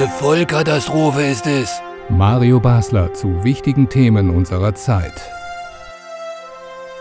[0.00, 1.82] Eine Vollkatastrophe ist es.
[2.08, 5.12] Mario Basler zu wichtigen Themen unserer Zeit.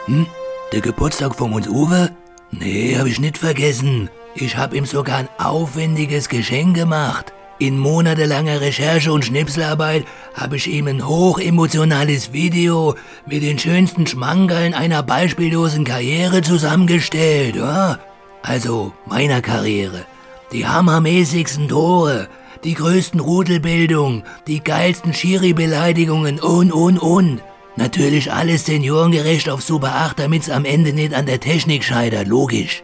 [0.08, 0.26] Hm?
[0.74, 2.10] Der Geburtstag von uns Uwe?
[2.52, 4.10] Nee, hab ich nicht vergessen.
[4.36, 7.32] Ich hab ihm sogar ein aufwendiges Geschenk gemacht.
[7.58, 10.04] In monatelanger Recherche und Schnipselarbeit
[10.34, 12.96] habe ich ihm ein hochemotionales Video
[13.26, 17.56] mit den schönsten Schmankerln einer beispiellosen Karriere zusammengestellt.
[17.56, 18.00] Ja?
[18.44, 20.06] Also meiner Karriere.
[20.52, 22.28] Die hammermäßigsten Tore,
[22.64, 27.42] die größten Rudelbildungen, die geilsten Schiri-Beleidigungen und, und, und.
[27.76, 32.84] Natürlich alles seniorengerecht auf Super 8, damit's am Ende nicht an der Technik scheitert, logisch.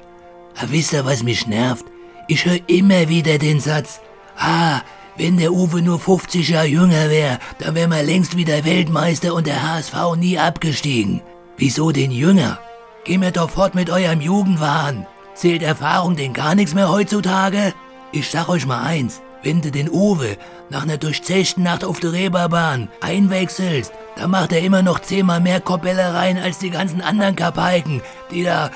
[0.57, 1.85] Aber wisst ihr, was mich nervt?
[2.27, 3.99] Ich höre immer wieder den Satz,
[4.37, 4.81] Ah,
[5.17, 9.47] wenn der Uwe nur 50 Jahre jünger wäre, dann wäre man längst wieder Weltmeister und
[9.47, 11.21] der HSV nie abgestiegen.
[11.57, 12.59] Wieso denn jünger?
[13.05, 15.05] Geh mir doch fort mit eurem Jugendwahn.
[15.33, 17.73] Zählt Erfahrung denn gar nichts mehr heutzutage?
[18.11, 20.37] Ich sag euch mal eins, wenn du den Uwe
[20.69, 25.61] nach einer durchzechten Nacht auf der Reeperbahn einwechselst, dann macht er immer noch zehnmal mehr
[25.61, 28.71] Koppellereien als die ganzen anderen Kapaiken, die da, äh,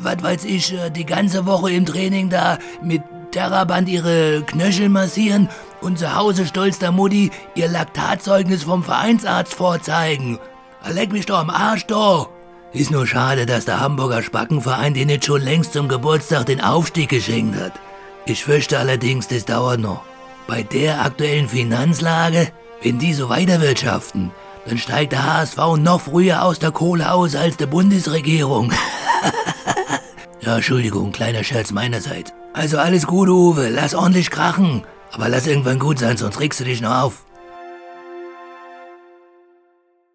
[0.00, 5.48] was weiß ich, äh, die ganze Woche im Training da mit Terraband ihre Knöchel massieren
[5.80, 10.38] und zu Hause stolz der Mutti ihr Laktatzeugnis vom Vereinsarzt vorzeigen.
[10.88, 12.28] Leck mich doch am Arsch, doch!
[12.72, 17.10] Ist nur schade, dass der Hamburger Spackenverein dir nicht schon längst zum Geburtstag den Aufstieg
[17.10, 17.72] geschenkt hat.
[18.24, 20.02] Ich fürchte allerdings, das dauert noch.
[20.46, 24.30] Bei der aktuellen Finanzlage, wenn die so weiterwirtschaften,
[24.66, 28.72] dann steigt der HSV noch früher aus der Kohle aus als die Bundesregierung.
[30.40, 32.32] ja, Entschuldigung, kleiner Scherz meinerseits.
[32.52, 34.84] Also alles gut, Uwe, lass ordentlich krachen.
[35.10, 37.24] Aber lass irgendwann gut sein, sonst regst du dich noch auf.